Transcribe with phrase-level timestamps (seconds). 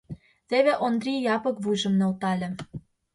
[0.49, 2.49] Теве Ондри Япык вуйжым нӧлтале.